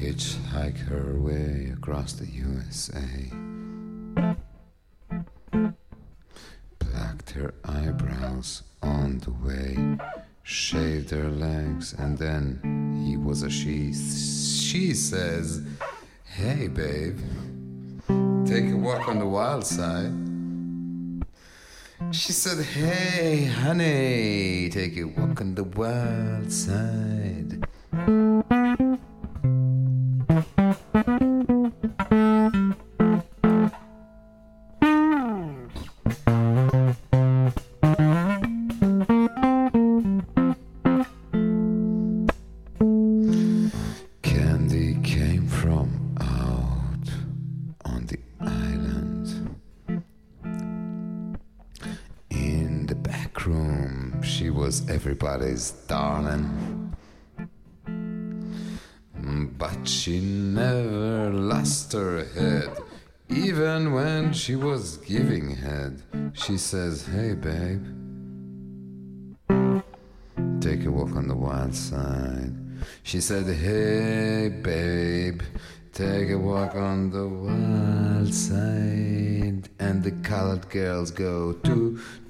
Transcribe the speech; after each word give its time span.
hitchhike 0.00 0.78
her 0.86 1.18
way 1.18 1.72
across 1.72 2.12
the 2.12 2.26
USA. 2.26 3.32
Plucked 6.78 7.30
her 7.30 7.52
eyebrows 7.64 8.62
on 8.80 9.18
the 9.18 9.32
way, 9.32 9.98
shaved 10.44 11.10
her 11.10 11.28
legs, 11.28 11.94
and 11.94 12.16
then 12.16 13.02
he 13.04 13.16
was 13.16 13.42
a 13.42 13.50
she. 13.50 13.92
She 13.92 14.94
says, 14.94 15.62
Hey, 16.24 16.68
babe, 16.68 17.18
take 18.46 18.70
a 18.70 18.76
walk 18.76 19.08
on 19.08 19.18
the 19.18 19.26
wild 19.26 19.66
side. 19.66 20.12
She 22.12 22.30
said, 22.32 22.64
Hey, 22.64 23.46
honey, 23.46 24.70
take 24.70 24.96
a 24.96 25.04
walk 25.04 25.40
on 25.40 25.56
the 25.56 25.64
wild 25.64 26.52
side. 26.52 27.67
Was 54.68 54.86
everybody's 54.90 55.70
darling. 55.88 56.94
But 59.56 59.88
she 59.88 60.20
never 60.20 61.30
lost 61.32 61.94
her 61.94 62.22
head. 62.36 62.76
Even 63.30 63.94
when 63.94 64.34
she 64.34 64.56
was 64.56 64.98
giving 64.98 65.56
head, 65.56 66.02
she 66.34 66.58
says, 66.58 67.06
Hey, 67.06 67.32
babe, 67.32 67.84
take 70.60 70.84
a 70.84 70.90
walk 70.90 71.16
on 71.16 71.28
the 71.28 71.40
wild 71.46 71.74
side. 71.74 72.52
She 73.04 73.22
said, 73.22 73.46
Hey, 73.46 74.50
babe, 74.50 75.40
take 75.94 76.28
a 76.28 76.36
walk 76.36 76.74
on 76.74 77.10
the 77.10 77.26
wild 77.26 78.34
side. 78.34 79.70
And 79.78 80.04
the 80.04 80.12
colored 80.22 80.68
girls 80.68 81.10
go, 81.10 81.54
do, 81.54 81.98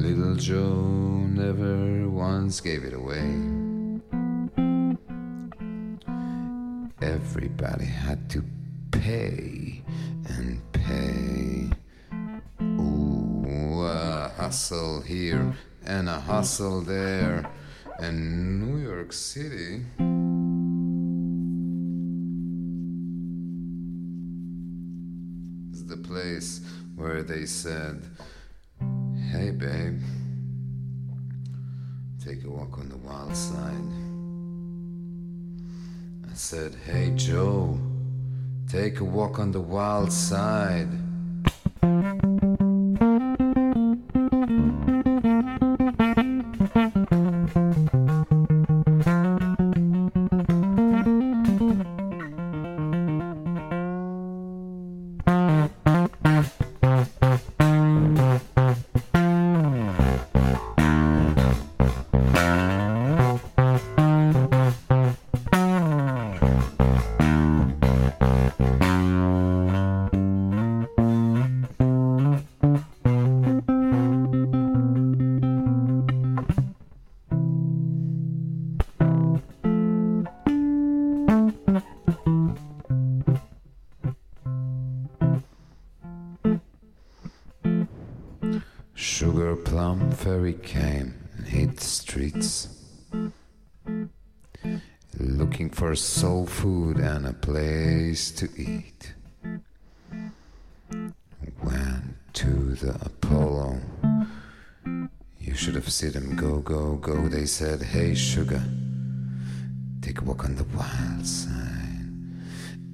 Little 0.00 0.36
Joe 0.36 1.26
never 1.26 2.08
once 2.08 2.60
gave 2.60 2.84
it 2.84 2.92
away. 2.92 3.18
Everybody 7.02 7.84
had 7.84 8.30
to 8.30 8.44
pay 8.92 9.82
and 10.28 10.62
pay. 10.72 11.70
Ooh, 12.62 13.82
a 13.82 14.30
hustle 14.36 15.00
here 15.00 15.52
and 15.84 16.08
a 16.08 16.20
hustle 16.20 16.80
there. 16.80 17.50
And 17.98 18.60
New 18.60 18.78
York 18.78 19.12
City. 19.12 19.84
is 25.72 25.86
the 25.86 25.96
place 25.96 26.60
where 26.94 27.24
they 27.24 27.46
said, 27.46 28.02
Hey, 29.30 29.50
babe, 29.50 30.00
take 32.24 32.44
a 32.44 32.50
walk 32.50 32.78
on 32.78 32.88
the 32.88 32.96
wild 32.96 33.36
side. 33.36 33.74
I 36.30 36.34
said, 36.34 36.74
Hey, 36.86 37.10
Joe, 37.14 37.78
take 38.70 39.00
a 39.00 39.04
walk 39.04 39.38
on 39.38 39.52
the 39.52 39.60
wild 39.60 40.10
side. 40.12 40.88
Sugar 88.98 89.54
Plum 89.54 90.10
Fairy 90.10 90.54
came 90.54 91.14
and 91.36 91.46
hit 91.46 91.76
the 91.76 91.84
streets. 91.84 92.66
Looking 95.16 95.70
for 95.70 95.94
soul 95.94 96.46
food 96.46 96.96
and 96.98 97.24
a 97.24 97.32
place 97.32 98.32
to 98.32 98.48
eat. 98.56 99.14
Went 101.62 102.16
to 102.32 102.74
the 102.74 102.98
Apollo. 103.00 103.78
You 105.38 105.54
should 105.54 105.76
have 105.76 105.92
seen 105.92 106.10
them 106.10 106.34
go, 106.34 106.58
go, 106.58 106.96
go. 106.96 107.28
They 107.28 107.46
said, 107.46 107.80
Hey, 107.80 108.16
sugar, 108.16 108.64
take 110.02 110.20
a 110.20 110.24
walk 110.24 110.44
on 110.44 110.56
the 110.56 110.64
wild 110.76 111.24
side. 111.24 111.87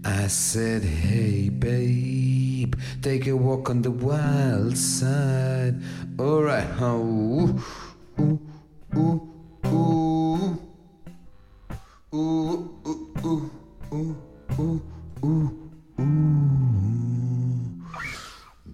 I 0.04 0.26
said, 0.26 0.82
Hey, 0.82 1.48
babe, 1.48 2.75
take 3.00 3.26
a 3.26 3.37
walk 3.37 3.70
on 3.70 3.82
the 3.82 3.91
wild 3.91 4.76
side. 4.76 5.81
Alright, 6.19 6.69
oh. 6.78 7.59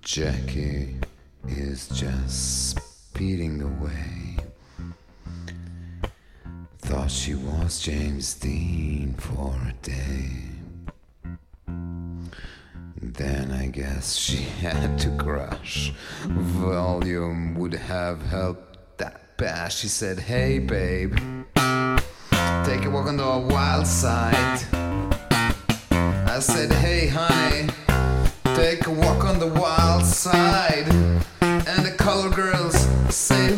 Jackie 0.03 0.97
is 1.47 1.89
just 1.89 2.73
speeding 2.73 3.63
away. 3.63 4.37
Thought 6.81 7.13
she 7.13 7.37
was 7.37 7.81
James 7.81 8.35
Dean 8.35 9.15
for 9.15 9.55
a 9.69 9.73
day. 9.83 10.60
Then 13.15 13.51
I 13.51 13.67
guess 13.67 14.15
she 14.15 14.37
had 14.63 14.99
to 15.01 15.11
crash. 15.17 15.93
Valium 16.25 17.57
would 17.57 17.75
have 17.75 18.23
helped 18.23 18.99
that 18.99 19.37
bash. 19.37 19.79
She 19.79 19.89
said, 19.89 20.21
Hey 20.21 20.59
babe, 20.61 21.15
take 22.65 22.85
a 22.85 22.91
walk 22.91 23.07
on 23.07 23.17
the 23.17 23.47
wild 23.51 23.87
side. 23.87 24.61
I 25.93 26.39
said, 26.41 26.73
Hey 26.73 27.09
honey, 27.09 27.69
take 28.55 28.87
a 28.87 28.93
walk 28.93 29.25
on 29.25 29.41
the 29.41 29.49
wild 29.49 30.05
side. 30.05 30.89
And 31.41 31.85
the 31.85 31.95
color 31.99 32.31
girls 32.31 32.77
say, 33.13 33.57